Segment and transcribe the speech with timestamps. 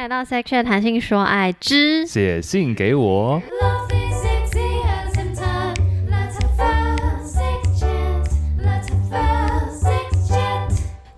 [0.00, 3.38] 来到 Section 谈性说爱之写信给我。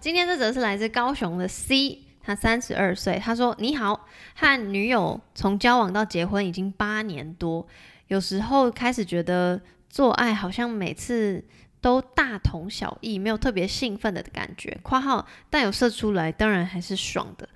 [0.01, 7.65] 今天这则是来自高雄的 C，他三十二岁，他说：“你好，和女友从交往到结婚已经八年多，
[8.09, 11.45] 有时候开始觉得做爱好像每次
[11.81, 14.77] 都大同小异，没有特别兴奋的感觉。
[14.83, 17.49] 括号但有射出来，当然还是爽的。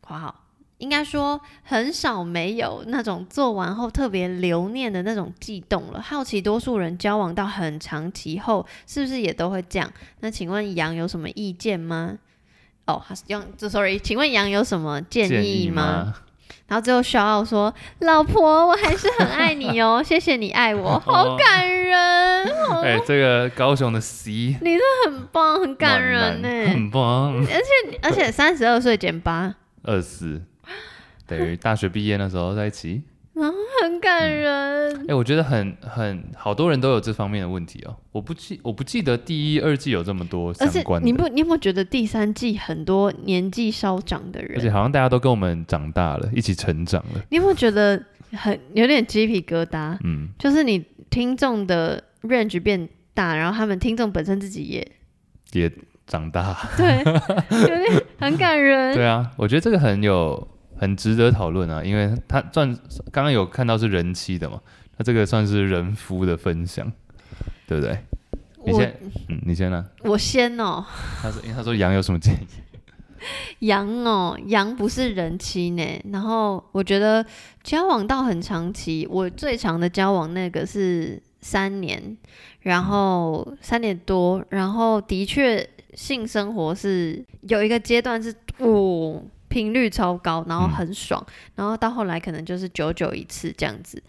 [0.00, 0.46] 括号。”
[0.78, 6.00] 应该说很少没有那种做完后特别留念的那种悸动了。
[6.00, 9.92] 好奇多数人交往到很长期后，是不是也都会这样？
[10.20, 12.14] 那请问杨有什么意见吗？
[12.86, 16.14] 哦，用这 sorry，请问杨有什么建议吗？
[16.68, 22.44] 然后最后小奥说：“老婆，我还是很爱你哦，谢谢你爱我，好感人。
[22.68, 27.34] 哦”哎、欸，这个高雄的 C，你的很棒，很感人呢，很棒。
[27.36, 30.42] 而且而且三十二岁减八二四。
[31.28, 33.02] 等于大学毕业那时候在一起，
[33.34, 34.96] 然后很感人。
[34.96, 37.94] 哎、嗯欸，我觉得很很好多人都有这方面的问题哦。
[38.10, 41.04] 我不记我不记得第一、二季有这么多相关的。
[41.04, 44.58] 你不，你有没有觉得第三季很多年纪稍长的人？
[44.58, 47.20] 而且好像大家都跟我们长大了，一起成长了。
[47.28, 49.98] 你有没有觉得很有点鸡皮疙瘩？
[50.02, 54.92] 嗯，就是你听众的 range 变大，然后他们听众本身自己也
[55.52, 55.70] 也
[56.06, 56.98] 长大，对，
[57.60, 58.94] 有点很感人。
[58.96, 60.48] 对啊，我觉得这个很有。
[60.78, 62.72] 很值得讨论啊，因为他算
[63.10, 64.60] 刚刚有看到是人妻的嘛，
[64.96, 66.90] 那这个算是人夫的分享，
[67.66, 67.98] 对不对？
[68.64, 69.84] 你先，嗯，你先呢？
[70.04, 70.84] 我先哦。
[71.22, 72.46] 他说，因为他说羊有什么建议？
[73.66, 76.00] 羊哦，羊不是人妻呢。
[76.12, 77.24] 然后我觉得
[77.62, 82.16] 交往到很长期，我最长的交往那个是三年，
[82.60, 89.22] 然后三年多，然后的确性生活是有一个阶段是哦。
[89.48, 94.02] 频率超高，然后很爽，嗯，然后到后来可能就是久久一次这样子，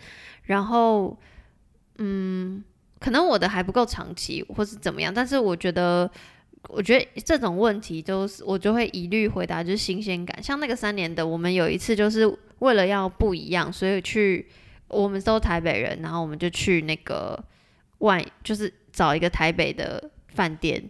[0.44, 1.18] 然后
[1.98, 2.64] 嗯，
[3.00, 6.10] 可能我的还不够长期，或是怎么样，但是我觉得，
[6.68, 12.26] 我觉得这种问题都是我就会一律回答就是新鲜感，像那个三年的，我们有一次就是
[12.60, 14.48] 为了要不一样，所以去
[14.88, 17.42] 我们都台北人，然后我们就去那个
[18.00, 20.90] 外，就是找一个台北的饭店。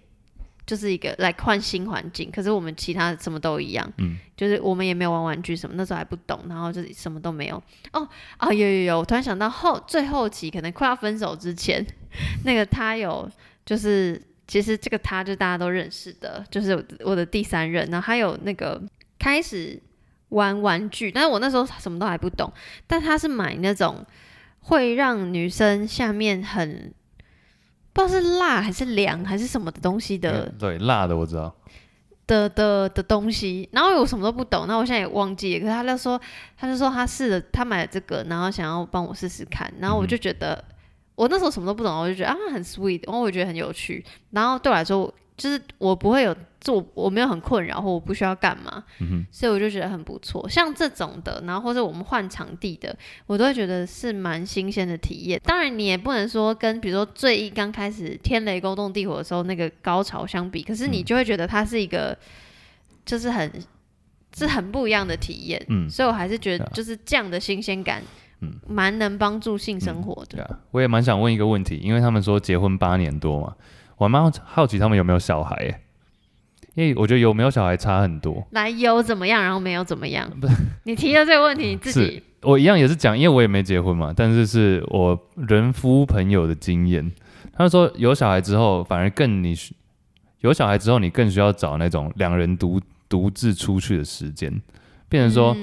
[0.70, 7.56] 就是一个来换新环境，可是我们其他什么都一样，嗯，就是我们也没有玩玩具什么，那时候还不懂，然后就是什么都没有。
[7.92, 8.08] 哦
[8.38, 11.84] 啊，有有有，我突然想到后最后期可能快要分手之前，
[12.46, 13.28] 那个他有
[13.66, 18.80] 就是其实这个他就大家都认识的，就是我的第三任，然后他有那个
[19.18, 19.82] 开始
[20.28, 22.54] 玩玩具，但是我那时候什么都还不懂，
[22.86, 24.06] 但他是买那种
[24.60, 26.94] 会让女生下面很。
[27.94, 31.54] 不知道是辣还是凉还是什么的东西的，嗯、对，辣的我知道
[32.28, 35.60] 的的的东西，然后我什么都不懂，那我现在也忘记了。
[35.62, 36.20] 可是他就说，
[36.58, 40.76] 他就说他试了，他买了这个，然后想要帮我试试看，然后我就觉得、嗯、
[41.16, 45.14] 我那时候什么都不懂，我就觉得啊很 sweet，然后我觉得很有趣，然后对我来说。
[45.40, 50.48] 就是我不会有做，我没有很困扰，或我不需要干嘛，嗯，所以我就觉得很不错。
[50.50, 52.94] 像这种的，然后或者我们换场地的，
[53.26, 55.40] 我都会觉得是蛮新鲜的体验。
[55.46, 62.18] 当然，你也不能说跟比如说最一刚开始天雷勾动地火的时候那个高潮相比，可是你就会觉得它是一个，
[63.06, 63.50] 就是很
[64.36, 65.66] 是很不一样的体验。
[65.70, 68.04] 嗯，所以我还是觉得就是这样的新鲜感，
[68.42, 70.32] 嗯，蛮能帮助性生活的。
[70.34, 73.56] 嗯，对啊，我也蛮想问一个问题，因为他们说结婚八年多嘛。
[74.00, 75.80] 我蛮好奇他们有没有小孩耶，
[76.74, 78.48] 因为我觉得有没有小孩差很多。
[78.52, 80.28] 来有怎么样，然后没有怎么样？
[80.40, 80.54] 不是
[80.86, 87.12] 你提的这个问题，你自己我一样也是讲，因为我也没结婚嘛，但是是我人夫朋友的经验。
[87.54, 89.54] 他说有小孩之后，反而更你
[90.40, 92.80] 有小孩之后，你更需要找那种两人独
[93.10, 94.50] 独自出去的时间，
[95.10, 95.54] 变成说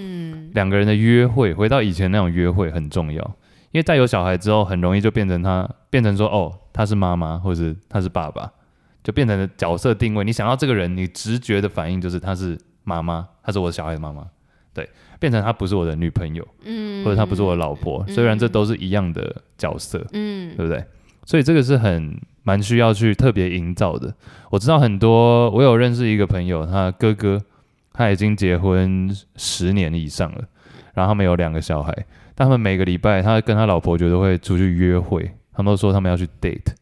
[0.52, 3.36] 两个人的约会，回到以前那种约会很重要。
[3.76, 6.50] 因为在有小孩之后，很容易就变成他变成说哦。
[6.72, 8.50] 他是妈妈，或者是他是爸爸，
[9.02, 10.22] 就变成了角色定位。
[10.22, 14.26] 你想到这个人，你直觉的反应就是他是妈妈，他是我的小孩的妈妈，
[14.74, 14.86] 对，
[15.18, 20.84] 变成他不是我的女朋友，嗯，或者他不是我的老婆，嗯，虽然这都是一样的角色，嗯，对不对？
[21.24, 24.14] 所以这个是很蛮需要去特别营造的。
[24.50, 27.42] 我知道很多，我有认识一个朋友，他哥哥
[27.94, 30.44] 他已经结婚十年以上了，
[30.92, 32.06] 然后他们有两个小孩，
[32.36, 35.30] 他们每个礼拜他跟他老婆绝对会出去约会。
[35.52, 36.74] 他们都说他们要去 date，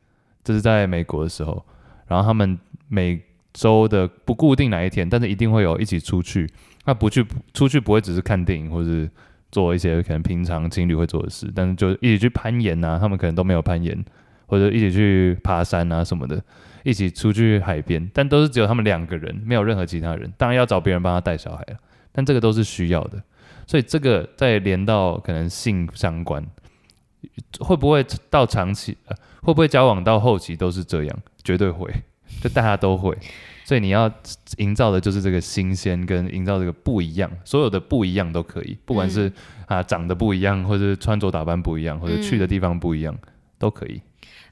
[0.43, 1.65] 这是在美国的时候。
[2.09, 2.59] 然后他们
[2.89, 3.19] 每
[3.53, 6.51] 周的不固定哪一天，但是一定会有一起出去。
[6.85, 7.25] 那不去
[7.55, 9.09] 出去不会只是看电影，或是
[9.53, 14.05] 做一些可能平常情侣会做的事，但是就一起去攀岩啊，他们可能都没有攀岩，
[14.47, 16.43] 或者一起去爬山啊什么的，
[16.83, 20.31] 一起出去海边，但都是只有他们两个人，没有任何其他人。
[20.37, 21.79] 当然要找别人帮他带小孩了，
[22.13, 23.23] 但这个都是需要的。
[23.67, 26.45] 所以这个再连到可能性相关，
[27.61, 28.97] 会不会到长期？
[29.07, 31.19] 呃，会不会交往到后期都是这样？
[31.43, 31.91] 绝对会，
[32.43, 33.17] 就大家都会。
[33.65, 34.13] 所以你要
[34.59, 37.31] 营造的就是这个新鲜，跟营造这个不一样。
[37.45, 39.33] 所有的不一样都可以，不管是、嗯、
[39.67, 44.03] 啊长得不一样，或者穿着打扮不一样，或者去的地方不一样，嗯、都可以。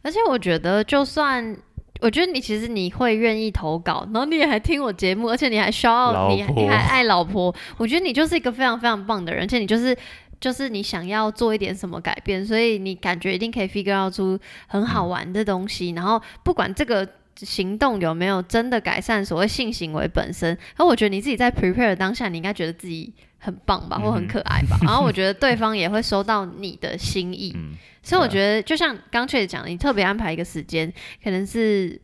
[0.00, 1.54] 而且我觉得，就算
[2.02, 9.96] 我觉得你其实你会愿意投稿，然后你也还听我节目，而且你还 shout out，你你还爱老婆，我觉得你就是一个非常非常棒的人，而且你就是
[10.38, 17.08] 就是你想要做一点什么改变，所以你感觉一定可以 figure out 出很好玩的东西，嗯、然后不管这个。
[17.36, 20.56] 行动有没有真的改善所谓性行为本身？
[20.76, 24.78] 而我觉得你自己在 prepare 的当下，你应该觉得自己很棒吧，或很可爱吧。
[24.82, 27.52] 嗯、然后我觉得对方也会收到你的心意。
[27.56, 30.92] 嗯、所以我觉得，就像刚确实讲的，你特别安排一个时间，
[31.22, 32.00] 可能是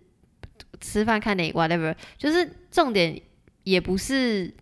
[0.80, 3.20] 吃饭、看电影，whatever，就是重点
[3.64, 4.52] 也不是。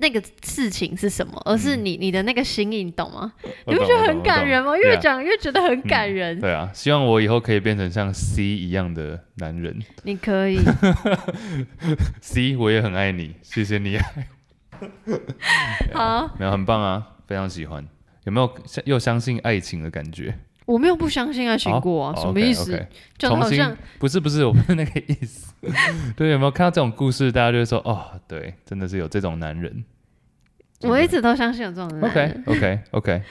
[0.00, 1.40] 那个事情是什么？
[1.44, 3.32] 而是你你的那个心意，你懂吗？
[3.66, 4.76] 你不觉得很感人吗？
[4.76, 6.40] 越讲越觉得很感人。
[6.40, 9.78] 对啊，希望我以后可以变成像 C 一样的男人。
[10.02, 10.58] 你可以，
[12.20, 14.28] C 我也很爱你，谢谢你爱。
[15.92, 17.86] 好，没有很棒啊，非常喜欢。
[18.24, 18.54] 有没有
[18.84, 20.38] 又相信爱情的感觉？
[20.64, 22.86] 我没有不相信爱情过啊，什么意思？
[23.18, 25.54] 就好像不是不是，我不是那个意思。
[26.16, 27.30] 对，有没有看到这种故事？
[27.30, 29.84] 大家就会说哦，对，真的是有这种男人。
[30.82, 32.44] 我一直都相信有这种男人。
[32.46, 33.22] OK OK OK，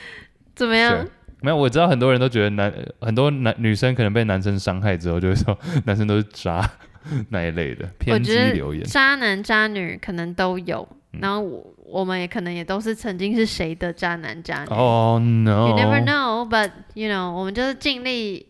[0.55, 1.05] 怎么样？
[1.41, 6.67] 没有，我知道很多人都觉得男很多男女生可能被男生伤害之后，就会说 男生都是渣
[7.29, 8.83] 那一类的偏激留言。
[8.85, 14.69] 渣男渣女可能都有，嗯、然后我我们也可能也都是曾经是谁的渣男渣女。
[14.71, 18.47] Oh no！You never know，but you know，我们就是尽力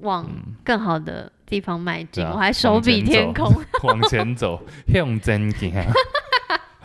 [0.00, 0.26] 往
[0.64, 2.24] 更好的地方迈进。
[2.24, 5.74] 嗯、我还手比天空，往前走， 向前行。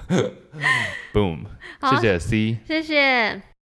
[1.14, 1.46] Boom，
[1.90, 3.53] 谢谢 C，谢谢。